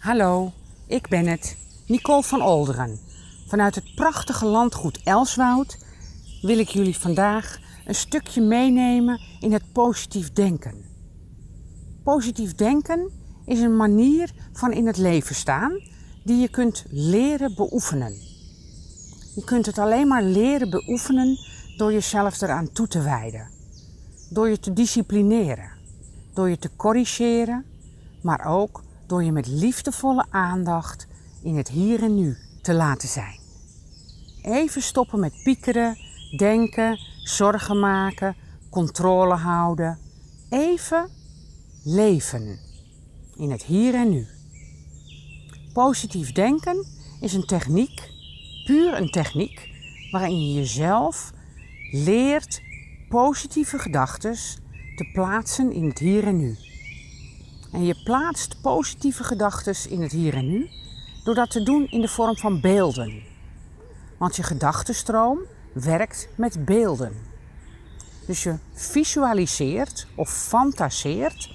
Hallo, 0.00 0.52
ik 0.86 1.08
ben 1.08 1.26
het, 1.26 1.56
Nicole 1.86 2.22
van 2.22 2.42
Olderen. 2.42 2.98
Vanuit 3.46 3.74
het 3.74 3.94
prachtige 3.94 4.46
landgoed 4.46 5.00
Elswoud 5.04 5.78
wil 6.42 6.58
ik 6.58 6.68
jullie 6.68 6.98
vandaag 6.98 7.58
een 7.86 7.94
stukje 7.94 8.40
meenemen 8.40 9.20
in 9.40 9.52
het 9.52 9.72
positief 9.72 10.32
denken. 10.32 10.84
Positief 12.04 12.54
denken 12.54 13.10
is 13.46 13.60
een 13.60 13.76
manier 13.76 14.30
van 14.52 14.72
in 14.72 14.86
het 14.86 14.96
leven 14.96 15.34
staan 15.34 15.80
die 16.24 16.40
je 16.40 16.48
kunt 16.48 16.84
leren 16.88 17.54
beoefenen. 17.54 18.14
Je 19.34 19.44
kunt 19.44 19.66
het 19.66 19.78
alleen 19.78 20.08
maar 20.08 20.22
leren 20.22 20.70
beoefenen 20.70 21.38
door 21.76 21.92
jezelf 21.92 22.40
eraan 22.40 22.72
toe 22.72 22.88
te 22.88 23.02
wijden. 23.02 23.48
Door 24.30 24.48
je 24.48 24.58
te 24.58 24.72
disciplineren. 24.72 25.70
Door 26.34 26.48
je 26.48 26.58
te 26.58 26.70
corrigeren, 26.76 27.64
maar 28.22 28.46
ook 28.46 28.82
door 29.10 29.24
je 29.24 29.32
met 29.32 29.46
liefdevolle 29.46 30.26
aandacht 30.30 31.06
in 31.42 31.56
het 31.56 31.68
hier 31.68 32.02
en 32.02 32.14
nu 32.14 32.36
te 32.62 32.74
laten 32.74 33.08
zijn. 33.08 33.38
Even 34.42 34.82
stoppen 34.82 35.20
met 35.20 35.40
piekeren, 35.42 35.96
denken, 36.36 36.98
zorgen 37.22 37.80
maken, 37.80 38.36
controle 38.70 39.34
houden. 39.34 39.98
Even 40.50 41.08
leven 41.84 42.58
in 43.36 43.50
het 43.50 43.62
hier 43.62 43.94
en 43.94 44.10
nu. 44.10 44.26
Positief 45.72 46.32
denken 46.32 46.86
is 47.20 47.32
een 47.32 47.46
techniek, 47.46 48.10
puur 48.66 48.96
een 48.96 49.10
techniek, 49.10 49.68
waarin 50.10 50.46
je 50.46 50.54
jezelf 50.54 51.32
leert 51.92 52.62
positieve 53.08 53.78
gedachten 53.78 54.34
te 54.96 55.10
plaatsen 55.12 55.72
in 55.72 55.88
het 55.88 55.98
hier 55.98 56.26
en 56.26 56.36
nu. 56.36 56.56
En 57.72 57.84
je 57.84 57.94
plaatst 58.04 58.60
positieve 58.60 59.24
gedachten 59.24 59.90
in 59.90 60.02
het 60.02 60.12
hier 60.12 60.34
en 60.34 60.48
nu 60.48 60.70
door 61.24 61.34
dat 61.34 61.50
te 61.50 61.62
doen 61.62 61.86
in 61.86 62.00
de 62.00 62.08
vorm 62.08 62.36
van 62.36 62.60
beelden. 62.60 63.22
Want 64.18 64.36
je 64.36 64.42
gedachtenstroom 64.42 65.38
werkt 65.72 66.28
met 66.36 66.64
beelden. 66.64 67.12
Dus 68.26 68.42
je 68.42 68.56
visualiseert 68.72 70.06
of 70.14 70.30
fantaseert 70.30 71.50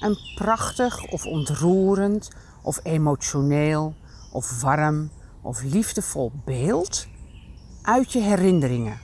een 0.00 0.18
prachtig 0.34 1.10
of 1.10 1.26
ontroerend 1.26 2.30
of 2.62 2.80
emotioneel 2.82 3.94
of 4.32 4.60
warm 4.60 5.10
of 5.42 5.62
liefdevol 5.62 6.32
beeld 6.44 7.06
uit 7.82 8.12
je 8.12 8.20
herinneringen. 8.20 8.98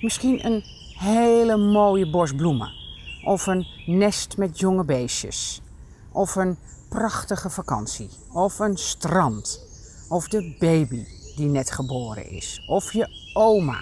Misschien 0.00 0.46
een 0.46 0.62
hele 0.98 1.56
mooie 1.56 2.10
bos 2.10 2.34
bloemen 2.34 2.83
of 3.24 3.46
een 3.46 3.66
nest 3.86 4.36
met 4.36 4.58
jonge 4.58 4.84
beestjes. 4.84 5.62
Of 6.12 6.36
een 6.36 6.58
prachtige 6.88 7.50
vakantie. 7.50 8.10
Of 8.32 8.58
een 8.58 8.76
strand. 8.76 9.60
Of 10.08 10.28
de 10.28 10.56
baby 10.58 11.06
die 11.36 11.48
net 11.48 11.70
geboren 11.70 12.30
is. 12.30 12.64
Of 12.68 12.92
je 12.92 13.30
oma. 13.32 13.80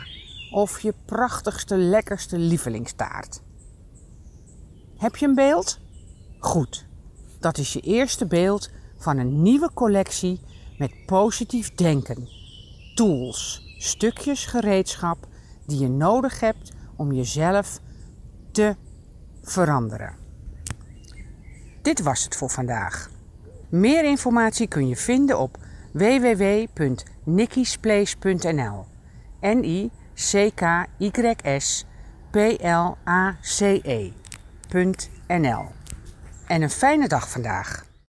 Of 0.50 0.80
je 0.80 0.94
prachtigste, 1.04 1.76
lekkerste 1.76 2.38
lievelingstaart. 2.38 3.42
Heb 4.96 5.16
je 5.16 5.26
een 5.26 5.34
beeld? 5.34 5.78
Goed. 6.38 6.86
Dat 7.40 7.58
is 7.58 7.72
je 7.72 7.80
eerste 7.80 8.26
beeld 8.26 8.70
van 8.98 9.18
een 9.18 9.42
nieuwe 9.42 9.70
collectie 9.74 10.40
met 10.78 11.06
positief 11.06 11.74
denken. 11.74 12.28
Tools, 12.94 13.62
stukjes 13.78 14.46
gereedschap 14.46 15.26
die 15.66 15.78
je 15.78 15.88
nodig 15.88 16.40
hebt 16.40 16.72
om 16.96 17.12
jezelf 17.12 17.80
te 18.52 18.76
veranderen. 19.42 20.14
Dit 21.82 22.02
was 22.02 22.24
het 22.24 22.36
voor 22.36 22.50
vandaag. 22.50 23.10
Meer 23.68 24.04
informatie 24.04 24.68
kun 24.68 24.88
je 24.88 24.96
vinden 24.96 25.38
op 25.38 25.58
www.nikkisplace.nl. 25.92 28.86
N 29.40 29.64
I 29.64 29.90
C 30.14 30.50
K 30.54 30.86
Y 30.98 31.10
S 31.58 31.86
P 32.30 32.36
L 32.60 32.96
A 33.08 33.36
C 33.40 33.60
E.nl. 33.60 34.12
En 36.46 36.62
een 36.62 36.70
fijne 36.70 37.08
dag 37.08 37.30
vandaag. 37.30 37.90